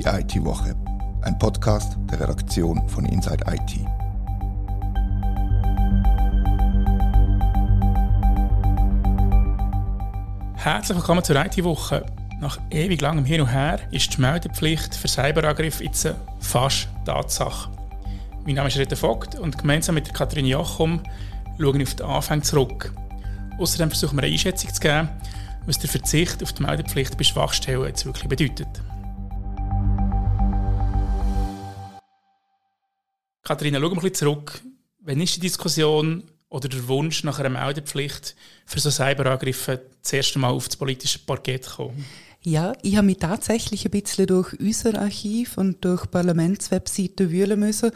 [0.00, 0.74] Die IT-Woche,
[1.20, 3.80] ein Podcast der Redaktion von Inside IT.
[10.54, 12.06] Herzlich willkommen zur IT-Woche.
[12.40, 17.68] Nach ewig langem Hin und Her ist die Meldepflicht für Cyberangriff jetzt fast Tatsache.
[18.46, 21.02] Mein Name ist Rita Vogt und gemeinsam mit Katrin Jochum
[21.58, 22.94] schauen wir auf den Anfang zurück.
[23.58, 25.10] Außerdem versuchen wir eine Einschätzung zu geben,
[25.66, 28.80] was der Verzicht auf die Meldepflicht bei Schwachstellen jetzt wirklich bedeutet.
[33.50, 34.60] Katharina, schauen wir ein bisschen zurück.
[35.00, 40.38] Wann ist die Diskussion oder der Wunsch nach einer Meldepflicht für so Cyberangriffe das erste
[40.38, 42.04] Mal auf das politische Parkett gekommen?
[42.42, 47.90] Ja, ich habe mich tatsächlich ein bisschen durch unser Archiv und durch Parlamentswebseiten wühlen müssen.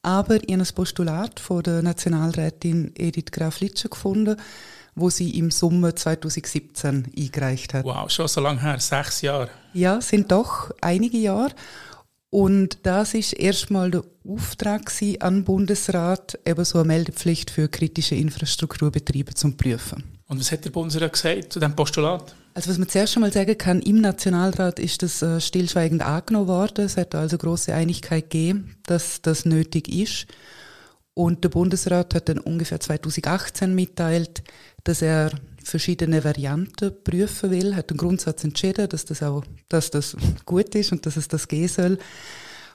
[0.00, 4.40] Aber ich habe ein Postulat von der Nationalrätin Edith Graf-Litscher gefunden,
[4.94, 7.84] wo sie im Sommer 2017 eingereicht hat.
[7.84, 9.50] Wow, schon so lange her, sechs Jahre.
[9.74, 11.52] Ja, sind doch einige Jahre.
[12.30, 18.16] Und das ist erstmal der Auftrag an den Bundesrat, eben so eine Meldepflicht für kritische
[18.16, 20.02] Infrastrukturbetriebe zu prüfen.
[20.28, 22.34] Und was hat der Bundesrat gesagt zu diesem Postulat?
[22.54, 26.86] Also was man zuerst einmal sagen kann, im Nationalrat ist das äh, stillschweigend angenommen worden.
[26.86, 30.26] Es hat also große Einigkeit gegeben, dass das nötig ist.
[31.14, 34.42] Und der Bundesrat hat dann ungefähr 2018 mitteilt,
[34.84, 35.30] dass er
[35.66, 40.92] verschiedene Varianten prüfen will, hat den Grundsatz entschieden, dass das auch, dass das gut ist
[40.92, 41.98] und dass es das gehen soll.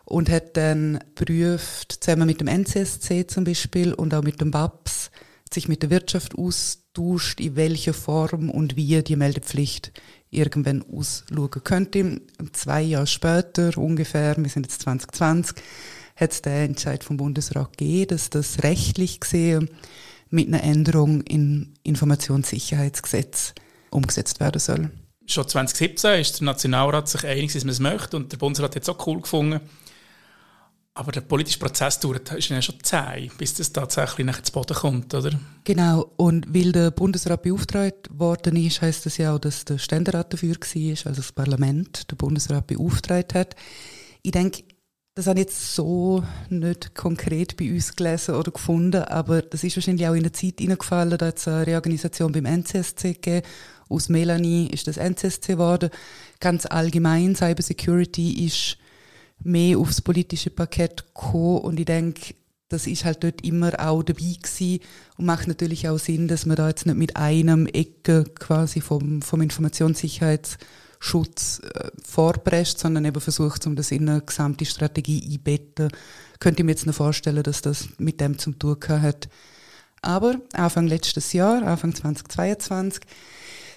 [0.03, 5.09] Und hat dann prüft, zusammen mit dem NCSC zum Beispiel und auch mit dem BAPS,
[5.53, 9.94] sich mit der Wirtschaft austauscht, in welcher Form und wie die Meldepflicht
[10.30, 12.22] irgendwann ausschauen könnte.
[12.52, 15.64] Zwei Jahre später ungefähr, wir sind jetzt 2020,
[16.16, 19.69] hat es den Entscheid vom Bundesrat gegeben, dass das rechtlich gesehen
[20.32, 23.54] mit einer Änderung im Informationssicherheitsgesetz
[23.92, 24.92] umgesetzt werden soll.
[25.28, 28.84] Schon 2017 ist der Nationalrat sich einig, dass man es möchte und der Bundesrat hat
[28.84, 29.62] es auch cool gefunden.
[30.94, 34.75] Aber der politische Prozess dauert ist ja schon zehn, bis das tatsächlich nach zu Boden
[34.75, 35.40] kommt, oder?
[35.64, 36.12] Genau.
[36.18, 40.56] Und weil der Bundesrat beauftragt worden ist, heißt das ja auch, dass der Ständerat dafür
[40.56, 43.56] war, also das Parlament, der Bundesrat beauftragt hat.
[44.22, 44.63] Ich denke,
[45.14, 49.76] das habe ich jetzt so nicht konkret bei uns gelesen oder gefunden, aber das ist
[49.76, 53.46] wahrscheinlich auch in der Zeit hineingefallen, da hat es eine Reorganisation beim NCSC gegeben.
[53.90, 55.90] Aus Melanie ist das NCSC geworden.
[56.40, 58.78] Ganz allgemein, Cybersecurity ist
[59.44, 62.36] mehr aufs politische Parkett gekommen und ich denke,
[62.70, 64.80] das ist halt dort immer auch dabei gewesen
[65.18, 69.22] und macht natürlich auch Sinn, dass man da jetzt nicht mit einem Ecke quasi vom,
[69.22, 70.58] vom Informationssicherheits
[71.03, 75.89] Schutz äh, vorpresst, sondern eben versucht, um das in eine gesamte Strategie einbetten.
[76.39, 79.28] Könnte ich mir jetzt noch vorstellen, dass das mit dem zum tun hat.
[80.03, 83.01] Aber Anfang letztes Jahr, Anfang 2022,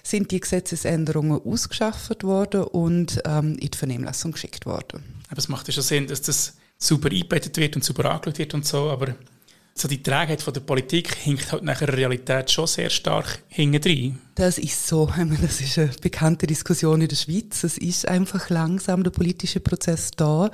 [0.03, 5.03] sind die Gesetzesänderungen ausgeschafft worden und ähm, in die Vernehmlassung geschickt worden.
[5.27, 8.53] Aber es macht ja schon Sinn, dass das super eingebettet wird und super angeschaut wird
[8.53, 9.15] und so, aber
[9.77, 13.81] so die Trägheit von der Politik hinkt halt nachher der Realität schon sehr stark hinten
[14.35, 15.11] Das ist so.
[15.41, 17.63] Das ist eine bekannte Diskussion in der Schweiz.
[17.63, 20.49] Es ist einfach langsam der politische Prozess da.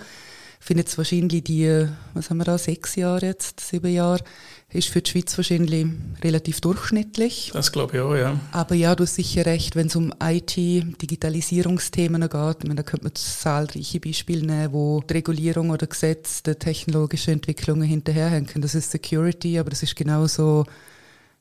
[0.62, 4.24] Ich finde jetzt wahrscheinlich die, was haben wir da, sechs Jahre jetzt, sieben Jahre,
[4.70, 5.88] ist für die Schweiz wahrscheinlich
[6.24, 7.50] relativ durchschnittlich.
[7.52, 8.40] Das glaube ich auch, ja.
[8.52, 13.06] Aber ja, du hast sicher recht, wenn es um IT, Digitalisierungsthemen geht, meine, da könnte
[13.06, 18.62] man zahlreiche Beispiele nehmen, wo die Regulierung oder Gesetz der technologischen Entwicklungen hinterherhängen.
[18.62, 20.66] Das ist Security, aber das ist genauso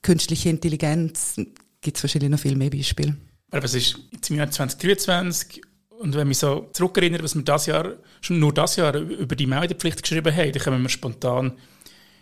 [0.01, 1.37] künstliche Intelligenz.
[1.83, 3.17] Gibt es wahrscheinlich noch viel mehr Beispiele.
[3.51, 3.99] Aber es ist
[4.31, 5.61] im Jahr 2023
[6.01, 9.37] und wenn ich mich so zurückerinnere, was wir das Jahr, schon nur das Jahr über
[9.37, 11.53] die Meldepflicht geschrieben haben, dann kommen wir spontan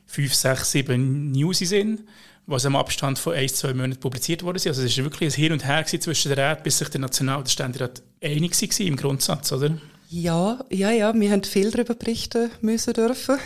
[0.04, 2.02] fünf, sechs, sieben News sind,
[2.46, 4.70] was im Abstand von ein, zwei Monaten publiziert worden sind.
[4.70, 7.38] Also es war wirklich ein Hin und Her zwischen der Räten, bis sich der National-
[7.38, 9.78] und der Ständerat einig waren im Grundsatz, oder?
[10.10, 13.36] Ja, ja, ja, wir haben viel darüber berichten müssen dürfen.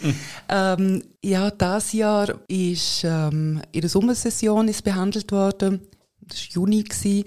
[0.00, 0.14] Mhm.
[0.48, 5.82] ähm, ja, das Jahr ist ähm, in der Sommersession ist behandelt worden.
[6.22, 6.82] Das war Juni.
[6.82, 7.24] Gewesen.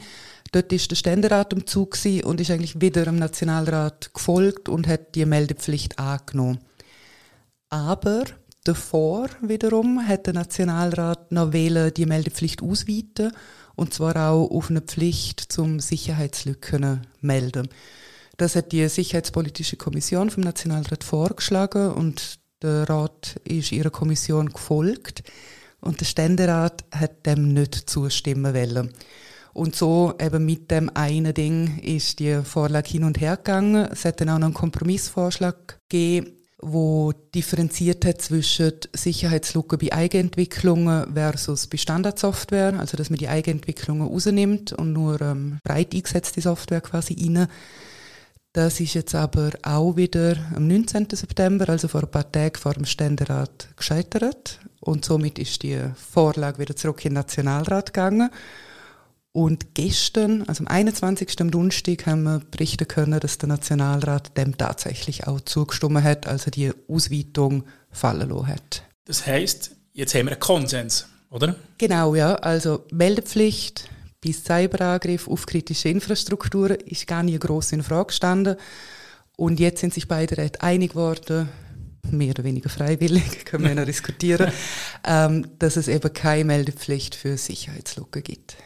[0.52, 5.16] Dort ist der Ständerat im Zug und ist eigentlich wieder dem Nationalrat gefolgt und hat
[5.16, 6.60] die Meldepflicht angenommen.
[7.70, 8.24] Aber
[8.66, 13.32] Davor wiederum hat der Nationalrat noch wählen, die Meldepflicht ausweiten
[13.76, 17.70] und zwar auch auf eine Pflicht zum Sicherheitslücken melden.
[18.38, 25.24] Das hat die Sicherheitspolitische Kommission vom Nationalrat vorgeschlagen und der Rat ist ihrer Kommission gefolgt
[25.80, 28.94] und der Ständerat hat dem nicht zustimmen wollen.
[29.60, 33.90] Und so eben mit dem einen Ding ist die Vorlage hin und her gegangen.
[33.92, 41.14] Es hat dann auch noch einen Kompromissvorschlag gegeben, wo differenziert hat zwischen Sicherheitslücken bei Eigenentwicklungen
[41.14, 46.80] versus bei Standardsoftware, also dass man die Eigenentwicklungen rausnimmt und nur ähm, breit eingesetzte Software
[46.80, 47.50] quasi rein
[48.54, 51.08] Das ist jetzt aber auch wieder am 19.
[51.12, 54.62] September, also vor ein paar Tagen vor dem Ständerat, gescheitert.
[54.80, 58.30] Und somit ist die Vorlage wieder zurück in den Nationalrat gegangen.
[59.32, 61.40] Und gestern, also am 21.
[61.40, 66.50] am Donnerstag, haben wir berichten können, dass der Nationalrat dem tatsächlich auch zugestimmt hat, also
[66.50, 68.84] die Ausweitung fallen lassen hat.
[69.06, 71.56] Das heißt, jetzt haben wir einen Konsens, oder?
[71.78, 72.36] Genau, ja.
[72.36, 73.88] Also Meldepflicht
[74.22, 78.56] bis Cyberangriff auf kritische Infrastrukturen ist gar nicht gross in Frage gestanden.
[79.38, 81.50] Und jetzt sind sich beide recht einig geworden,
[82.12, 84.52] mehr oder weniger freiwillig, können wir noch diskutieren,
[85.08, 88.58] ähm, dass es eben keine Meldepflicht für Sicherheitslücken gibt.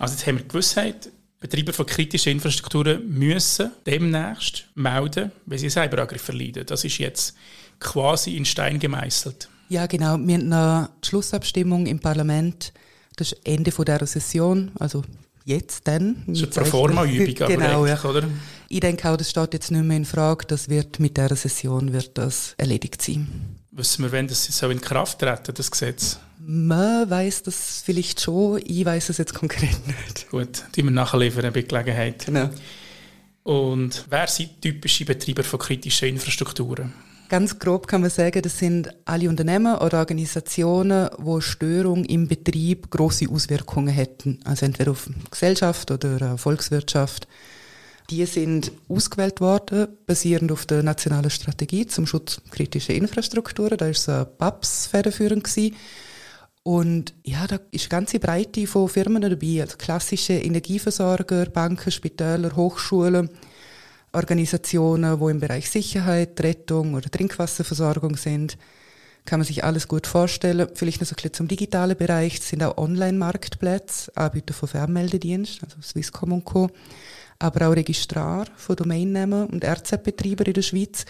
[0.00, 1.10] Also jetzt haben wir die Gewissheit,
[1.40, 6.64] Betreiber von kritischen Infrastrukturen müssen demnächst melden, wenn sie Cyberangriff verleiden.
[6.66, 7.34] Das ist jetzt
[7.78, 9.48] quasi in Stein gemeißelt.
[9.68, 10.16] Ja, genau.
[10.18, 12.72] Wir haben die Schlussabstimmung im Parlament.
[13.16, 15.02] Das ist Ende dieser Session, also
[15.44, 16.24] jetzt dann.
[16.26, 18.02] Das ist eine Proforma-Übung, genau, ja.
[18.02, 18.24] oder?
[18.70, 20.46] Ich denke auch, das steht jetzt nicht mehr in Frage.
[20.46, 23.28] Das wird mit dieser Session wird das erledigt sein.
[23.70, 26.18] Wissen wir, wenn das so in Kraft treten, das Gesetz?
[26.52, 30.28] Man weiß das vielleicht schon, ich weiß es jetzt konkret nicht.
[30.30, 32.26] Gut, die wir nachliefern bei Gelegenheit.
[32.26, 32.50] Genau.
[33.44, 36.92] Und wer sind typische Betreiber von kritischen Infrastrukturen?
[37.28, 42.90] Ganz grob kann man sagen, das sind alle Unternehmen oder Organisationen, wo Störung im Betrieb
[42.90, 47.28] große Auswirkungen hätten, also entweder auf Gesellschaft oder Volkswirtschaft.
[48.10, 53.78] Die sind ausgewählt worden, basierend auf der nationalen Strategie zum Schutz kritischer Infrastrukturen.
[53.78, 55.76] Da ist so BAPS federführend gewesen.
[56.62, 62.54] Und ja, da ist eine ganze Breite von Firmen dabei, also klassische Energieversorger, Banken, Spitäler,
[62.54, 63.30] Hochschulen,
[64.12, 68.58] Organisationen, wo im Bereich Sicherheit, Rettung oder Trinkwasserversorgung sind.
[69.24, 70.68] Kann man sich alles gut vorstellen.
[70.74, 72.38] Vielleicht noch so ein bisschen zum digitalen Bereich.
[72.38, 76.70] Es sind auch Online-Marktplätze, Anbieter von Fernmeldedienst, also Swisscom und Co.
[77.38, 81.04] Aber auch Registrar von Domainnamen und RZ-Betreiber in der Schweiz,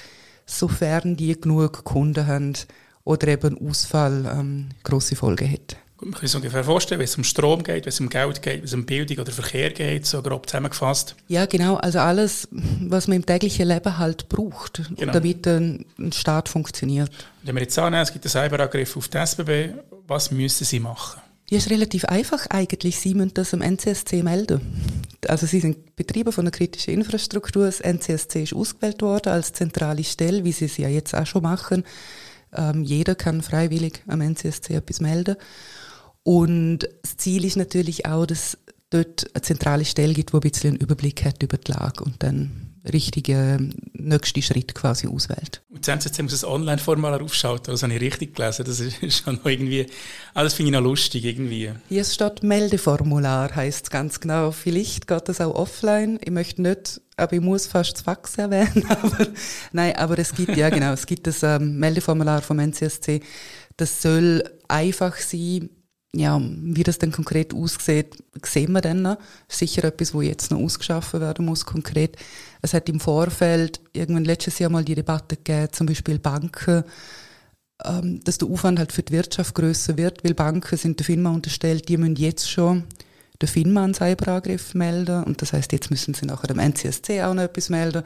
[0.44, 2.54] sofern die genug Kunden haben
[3.10, 5.76] oder eben Ausfall ähm, grosse Folgen hat.
[6.02, 8.58] Man kann sich ungefähr vorstellen, wenn es um Strom geht, wenn es um Geld geht,
[8.58, 11.14] wenn es um Bildung oder Verkehr geht, so grob zusammengefasst.
[11.28, 11.76] Ja, genau.
[11.76, 15.12] Also alles, was man im täglichen Leben halt braucht, genau.
[15.12, 17.10] damit ein, ein Staat funktioniert.
[17.42, 19.74] Wenn wir jetzt annehmen, es gibt einen Cyberangriff auf die SBB,
[20.06, 21.20] was müssen Sie machen?
[21.50, 22.98] Ja, ist relativ einfach eigentlich.
[22.98, 24.60] Sie müssen das am NCSC melden.
[25.26, 27.66] Also Sie sind Betreiber von einer kritischen Infrastruktur.
[27.66, 31.42] Das NCSC ist ausgewählt worden als zentrale Stelle, wie Sie es ja jetzt auch schon
[31.42, 31.84] machen.
[32.54, 35.36] Ähm, jeder kann freiwillig am NCSC etwas melden.
[36.22, 38.58] Und das Ziel ist natürlich auch, dass
[38.90, 42.22] dort eine zentrale Stelle gibt, wo ein bisschen einen Überblick hat über die Lage und
[42.22, 43.58] dann richtige
[43.92, 45.62] nächste Schritt quasi auswählt.
[45.68, 48.64] Und jetzt NCC muss ein Online-Formular aufschalten, das habe ich richtig gelesen.
[48.64, 49.86] Das ist schon noch irgendwie,
[50.34, 51.72] ah, das finde ich noch lustig irgendwie.
[51.88, 54.50] Hier steht Meldeformular, heißt es ganz genau.
[54.50, 56.18] Vielleicht geht das auch offline.
[56.24, 58.86] Ich möchte nicht, aber ich muss fast das Fax erwähnen.
[58.88, 59.26] Aber,
[59.72, 63.20] nein, aber es gibt, ja genau, es gibt das ähm, Meldeformular vom NCSC.
[63.76, 65.70] Das soll einfach sein,
[66.14, 69.16] ja, wie das dann konkret aussieht, sehen wir dann.
[69.48, 72.16] Sicher etwas, wo jetzt noch ausgeschaffen werden muss, konkret.
[72.62, 76.84] Es hat im Vorfeld irgendwann letztes Jahr mal die Debatte gegeben, zum Beispiel Banken,
[77.84, 81.30] ähm, dass der Aufwand halt für die Wirtschaft größer wird, weil Banken sind der FINMA
[81.30, 82.84] unterstellt, die müssen jetzt schon
[83.40, 87.34] der FINMA einen Cyberangriff melden und das heißt, jetzt müssen sie nachher dem NCSC auch
[87.34, 88.02] noch etwas melden.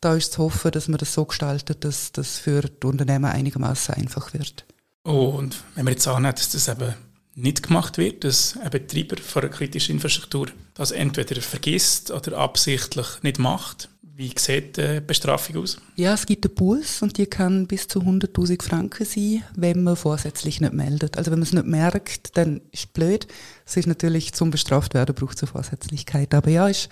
[0.00, 3.94] Da ist zu hoffen, dass man das so gestaltet, dass das für die Unternehmen einigermaßen
[3.94, 4.66] einfach wird.
[5.04, 6.94] Und wenn man jetzt annimmt, dass das eben
[7.34, 13.06] nicht gemacht wird, dass ein Betreiber von einer kritischen Infrastruktur das entweder vergisst oder absichtlich
[13.22, 13.88] nicht macht.
[14.16, 15.78] Wie sieht die Bestrafung aus?
[15.96, 19.96] Ja, es gibt einen Bus und die kann bis zu 100.000 Franken sein, wenn man
[19.96, 21.18] vorsätzlich nicht meldet.
[21.18, 23.26] Also wenn man es nicht merkt, dann ist es blöd.
[23.66, 26.32] Es ist natürlich zum bestraft werden, braucht es eine Vorsätzlichkeit.
[26.32, 26.90] Aber ja, ist,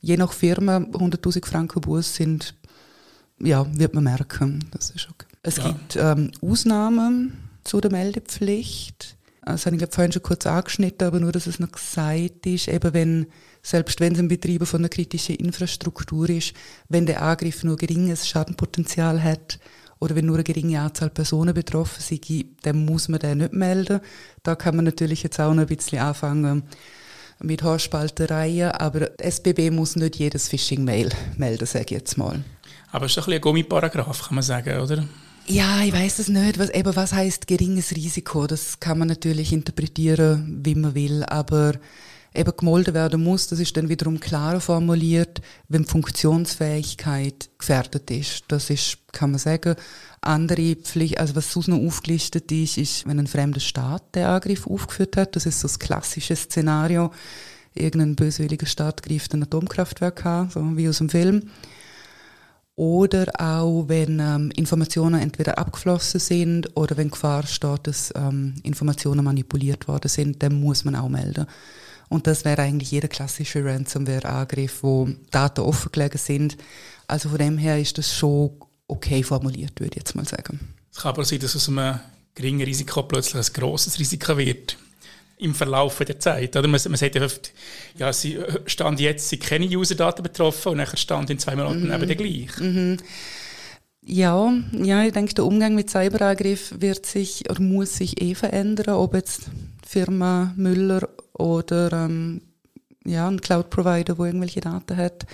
[0.00, 2.54] je nach Firma 100.000 Franken Bus sind,
[3.38, 4.64] ja, wird man merken.
[4.70, 5.26] Das ist okay.
[5.42, 5.68] Es ja.
[5.68, 9.16] gibt ähm, Ausnahmen zu der Meldepflicht.
[9.44, 12.94] Das habe ich vorhin schon kurz angeschnitten, aber nur, dass es noch gesagt ist, eben
[12.94, 13.26] wenn,
[13.60, 16.54] selbst wenn es ein Betreiber von einer kritischen Infrastruktur ist,
[16.88, 19.58] wenn der Angriff nur geringes Schadenpotenzial hat
[19.98, 24.00] oder wenn nur eine geringe Anzahl Personen betroffen sind, dann muss man den nicht melden.
[24.44, 26.62] Da kann man natürlich jetzt auch noch ein bisschen anfangen
[27.40, 32.44] mit Haarspaltereien, aber die SBB muss nicht jedes Phishing-Mail melden, sage ich jetzt mal.
[32.92, 35.04] Aber es ist ein, bisschen ein Gummiparagraf, kann man sagen, oder?
[35.46, 36.58] Ja, ich weiß es nicht.
[36.58, 38.46] Was, eben, was heißt geringes Risiko?
[38.46, 41.74] Das kann man natürlich interpretieren, wie man will, aber
[42.34, 48.44] eben gemolden werden muss, das ist dann wiederum klarer formuliert, wenn die Funktionsfähigkeit gefährdet ist.
[48.48, 49.74] Das ist, kann man sagen,
[50.20, 54.66] andere Pflicht, also was sonst noch aufgelistet ist, ist, wenn ein fremder Staat den Angriff
[54.66, 57.10] aufgeführt hat, das ist so das klassische Szenario,
[57.74, 61.50] irgendein böswilliger Staat greift ein Atomkraftwerk an, so wie aus dem Film
[62.74, 69.24] oder auch wenn ähm, Informationen entweder abgeflossen sind oder wenn Gefahr steht, dass ähm, Informationen
[69.24, 71.46] manipuliert worden sind, dann muss man auch melden.
[72.08, 76.56] Und das wäre eigentlich jeder klassische Ransomware-Angriff, wo Daten offengelegt sind.
[77.06, 78.50] Also von dem her ist das schon
[78.86, 80.60] okay formuliert, würde ich jetzt mal sagen.
[80.90, 82.00] Es kann aber sein, dass aus einem
[82.34, 84.76] geringen Risiko plötzlich ein grosses Risiko wird
[85.42, 86.56] im Verlauf der Zeit.
[86.56, 86.68] Oder?
[86.68, 87.52] Man, man sagt ja oft,
[87.98, 91.92] ja, sie stand jetzt sind keine User-Daten betroffen und dann stand in zwei Monaten mhm.
[91.92, 92.58] eben gleich.
[92.58, 92.96] Mhm.
[94.04, 98.96] Ja, ja, ich denke, der Umgang mit Cyberangriff wird sich oder muss sich eh verändern,
[98.96, 99.42] ob jetzt
[99.86, 102.40] Firma Müller oder ähm,
[103.04, 105.26] ja, ein Cloud-Provider, wo irgendwelche Daten hat.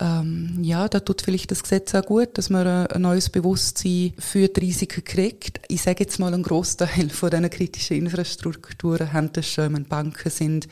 [0.00, 4.48] Ähm, ja, da tut vielleicht das Gesetz auch gut, dass man ein neues Bewusstsein für
[4.48, 5.60] die Risiken kriegt.
[5.68, 10.68] Ich sage jetzt mal, ein Großteil von diesen kritischen Infrastrukturen haben das schon, Banken sind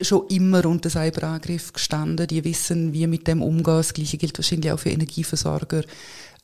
[0.00, 2.26] schon immer unter Cyberangriff gestanden.
[2.26, 3.78] Die wissen, wie mit dem umgehen.
[3.78, 5.82] Das Gleiche gilt wahrscheinlich auch für Energieversorger.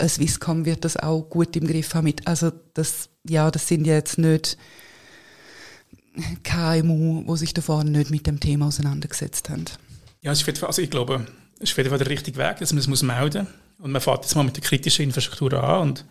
[0.02, 2.14] Swisscom wird das auch gut im Griff haben.
[2.25, 4.56] also das, ja, das sind ja jetzt nicht
[6.42, 9.66] KMU, die sich davor nicht mit dem Thema auseinandergesetzt haben.
[10.22, 11.26] Ja, also ich glaube,
[11.62, 13.85] es ist auf jeden Fall der richtige Weg, dass man es das melden muss.
[13.85, 16.04] Und man fährt jetzt mal mit der kritischen Infrastruktur an und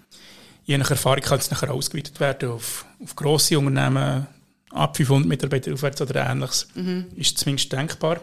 [0.63, 4.27] je nach Erfahrung kann es nachher ausgeweitet werden auf, auf grosse Unternehmen,
[4.71, 6.67] ab 500 Mitarbeiter aufwärts oder ähnliches.
[6.75, 7.07] Mhm.
[7.15, 8.21] Ist zumindest denkbar.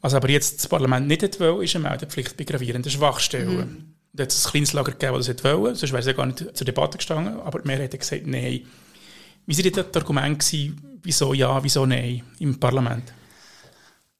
[0.00, 3.56] Was aber jetzt das Parlament nicht will, ist eine Meldepflicht bei gravierenden Schwachstellen.
[3.56, 3.84] Mhm.
[4.12, 6.26] Da hat es ein kleines Lager gegeben, das das wollte, sonst wäre es ja gar
[6.26, 8.60] nicht zur Debatte gestanden, aber die Mehrheit hat gesagt, nein.
[9.46, 10.52] Wie war das Argument,
[11.02, 13.12] wieso ja, wieso nein im Parlament?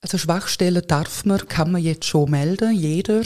[0.05, 3.23] Also Schwachstellen darf man, kann man jetzt schon melden, jeder.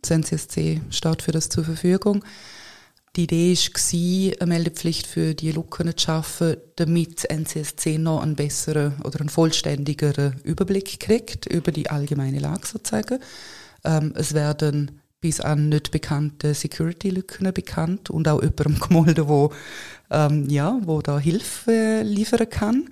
[0.00, 2.24] Das NCSC steht für das zur Verfügung.
[3.16, 8.34] Die Idee war, eine Meldepflicht für die Lücken zu schaffen, damit das NCSC noch einen
[8.34, 13.18] besseren oder einen vollständigeren Überblick kriegt über die allgemeine Lage sozusagen.
[13.84, 19.52] Ähm, es werden bis an nicht bekannte Security-Lücken bekannt und auch jemandem gemolden, wo,
[20.10, 22.88] ähm, ja, wo da Hilfe liefern kann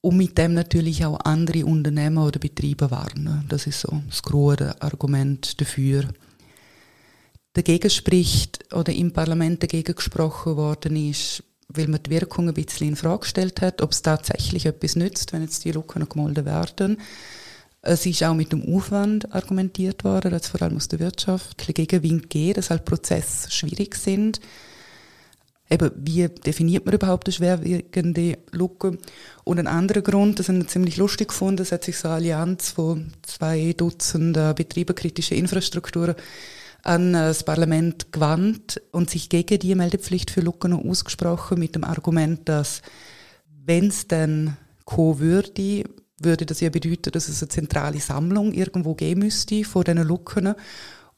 [0.00, 3.44] und mit dem natürlich auch andere Unternehmen oder Betriebe warnen.
[3.48, 6.08] Das ist so das große Argument dafür.
[7.54, 12.88] Dagegen spricht oder im Parlament dagegen gesprochen worden ist, weil man die Wirkung ein bisschen
[12.88, 16.98] in Frage gestellt hat, ob es tatsächlich etwas nützt, wenn jetzt die Lücken gemolden werden.
[17.82, 22.30] Es ist auch mit dem Aufwand argumentiert worden, dass vor allem aus der Wirtschaft Gegenwind
[22.30, 24.40] geht, dass halt Prozesse schwierig sind
[25.70, 28.98] eben, wie definiert man überhaupt eine schwerwiegende Lücke?
[29.44, 32.16] Und ein anderer Grund, das habe ich ziemlich lustig gefunden, es hat sich so eine
[32.16, 36.14] Allianz von zwei Dutzend Betrieben kritischer Infrastrukturen
[36.82, 42.48] an das Parlament gewandt und sich gegen die Meldepflicht für Lücken ausgesprochen mit dem Argument,
[42.48, 42.82] dass
[43.64, 45.84] wenn es dann kommen würde,
[46.20, 50.54] würde das ja bedeuten, dass es eine zentrale Sammlung irgendwo geben müsste von diesen Lücken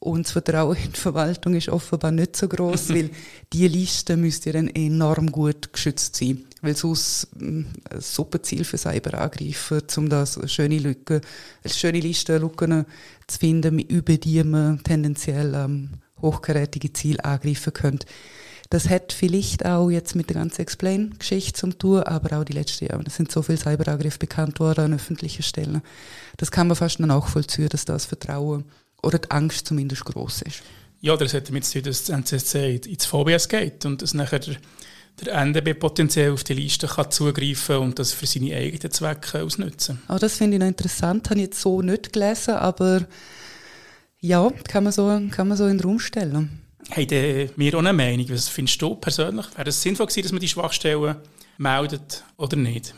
[0.00, 3.10] und das Vertrauen in die Verwaltung ist offenbar nicht so groß, weil
[3.52, 6.46] die Liste müsste dann enorm gut geschützt sein.
[6.62, 11.20] Weil sonst hm, ein super Ziel für Cyberangreifer, um das eine schöne Lücke,
[11.62, 12.86] eine schöne Liste Lücken
[13.26, 15.90] zu finden, über die man tendenziell ähm,
[16.20, 18.06] hochkarätige Ziele angreifen könnte.
[18.70, 22.86] Das hat vielleicht auch jetzt mit der ganzen Explain-Geschichte zum tun, aber auch die letzten
[22.86, 23.02] Jahre.
[23.04, 25.82] Es sind so viele Cyberangriffe bekannt worden an öffentlichen Stellen.
[26.36, 28.64] Das kann man fast nachvollziehen, dass das Vertrauen
[29.02, 30.62] oder die Angst zumindest groß ist.
[31.00, 34.40] Ja, das hat damit zu tun, dass das NCSC ins VBS geht und dass nachher
[34.40, 34.56] der,
[35.24, 40.02] der NDB potenziell auf die Liste kann zugreifen und das für seine eigenen Zwecke ausnutzen.
[40.08, 43.06] Oh, das finde ich noch interessant, habe ich jetzt so nicht gelesen, aber
[44.20, 46.60] ja, kann man so, kann man so in den Raum stellen.
[46.90, 48.28] Haben wir auch eine Meinung?
[48.30, 49.46] Was findest du persönlich?
[49.56, 51.16] Wäre es sinnvoll gewesen, dass man die Schwachstellen
[51.56, 52.94] meldet oder nicht?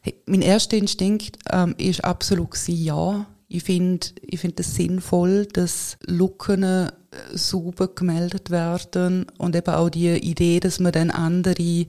[0.00, 3.26] Hey, mein erster Instinkt ähm, ist absolut ja.
[3.54, 6.90] Ich finde ich find es sinnvoll, dass Lücken äh,
[7.34, 11.86] sauber gemeldet werden und eben auch die Idee, dass man dann andere,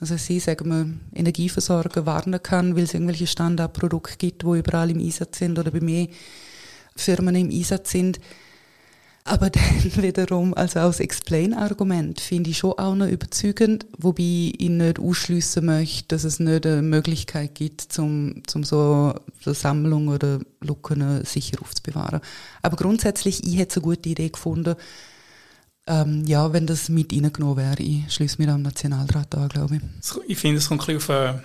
[0.00, 4.98] also sie sagen wir, Energieversorger warnen kann, weil es irgendwelche Standardprodukte gibt, wo überall im
[4.98, 6.08] Einsatz sind oder bei mehr
[6.94, 8.20] Firmen im Einsatz sind
[9.28, 14.98] aber dann wiederum, also als Explain-Argument, finde ich schon auch noch überzeugend, wobei ich nicht
[14.98, 21.60] ausschließen möchte, dass es nicht eine Möglichkeit gibt, zum, zum so, Sammlung oder Lücken sicher
[21.62, 22.20] aufzubewahren.
[22.62, 24.74] Aber grundsätzlich, ich hätte es eine gute Idee gefunden,
[25.86, 27.80] ähm, ja, wenn das mit reingenommen wäre.
[27.80, 29.82] Ich schließe mir am Nationalrat an, glaube ich.
[30.26, 31.42] Ich finde, es kommt ein bisschen auf...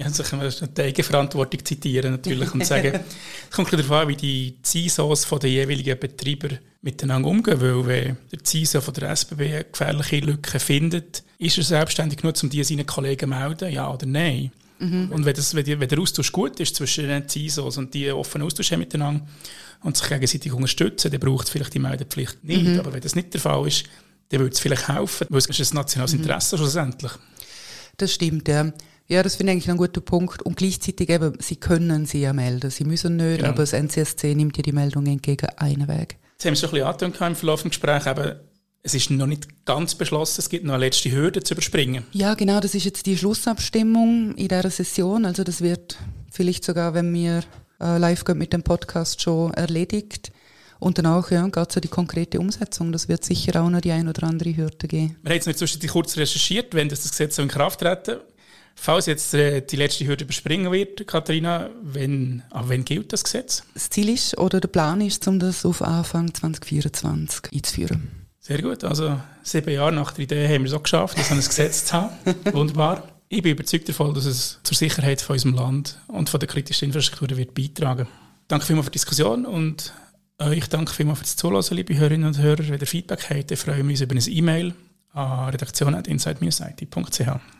[0.00, 3.00] Ja, also können wir die Eigenverantwortung zitieren natürlich und sagen,
[3.50, 8.16] es kommt darauf an, wie die CISOs von den jeweiligen Betreibern miteinander umgehen, weil wenn
[8.32, 12.64] der CISO von der SBB eine gefährliche Lücke findet, ist er selbstständig genug, um die
[12.64, 14.50] seinen Kollegen zu melden, ja oder nein?
[14.78, 15.12] Mhm.
[15.12, 18.10] Und wenn, das, wenn, die, wenn, der Austausch gut ist zwischen den CISOs und die
[18.10, 19.26] offenen Austausch haben miteinander
[19.82, 22.64] und sich gegenseitig unterstützen, dann braucht es vielleicht die Meldepflicht nicht.
[22.64, 22.80] Mhm.
[22.80, 23.84] Aber wenn das nicht der Fall ist,
[24.30, 26.20] dann würde es vielleicht helfen, weil es ist ein nationales mhm.
[26.20, 26.60] Interesse mhm.
[26.60, 27.12] schlussendlich.
[27.98, 28.72] Das stimmt, ja.
[29.10, 30.42] Ja, das finde ich eigentlich ein guter Punkt.
[30.42, 32.70] Und gleichzeitig eben, sie können sie ja melden.
[32.70, 33.48] Sie müssen nicht, genau.
[33.48, 36.16] aber das NCSC nimmt ja die Meldung entgegen einen Weg.
[36.34, 38.36] Jetzt haben es ein bisschen angetönt im Verlauf des Gesprächs, eben,
[38.82, 42.04] es ist noch nicht ganz beschlossen, es gibt noch eine letzte Hürde zu überspringen.
[42.12, 45.26] Ja, genau, das ist jetzt die Schlussabstimmung in dieser Session.
[45.26, 45.98] Also das wird
[46.30, 47.42] vielleicht sogar, wenn wir
[47.80, 50.30] äh, live gehen mit dem Podcast, schon erledigt.
[50.78, 52.90] Und danach ja, geht es um die konkrete Umsetzung.
[52.90, 55.16] Das wird sicher auch noch die ein oder andere Hürde geben.
[55.22, 58.20] Wir haben jetzt noch zwischendurch kurz recherchiert, wenn das, Gesetz so in Kraft treten.
[58.82, 63.62] Falls jetzt äh, die letzte Hürde überspringen wird, Katharina, wenn, ab wann gilt das Gesetz?
[63.74, 68.08] Das Ziel ist oder der Plan ist, um das auf Anfang 2024 einzuführen.
[68.38, 68.82] Sehr gut.
[68.82, 71.92] Also sieben Jahre nach der Idee haben wir es auch geschafft, so ein Gesetz zu
[71.92, 72.14] haben.
[72.52, 73.06] Wunderbar.
[73.28, 76.86] Ich bin überzeugt davon, dass es zur Sicherheit von unserem Land und von der kritischen
[76.86, 78.08] Infrastruktur wird beitragen.
[78.48, 79.92] Danke vielmals für die Diskussion und
[80.38, 82.66] euch danke vielmals fürs Zuhören, liebe Hörerinnen und Hörer.
[82.66, 84.74] Wenn ihr Feedback habt, freuen wir uns über ein E-Mail
[85.12, 87.59] an redaktion.inside-it.ch.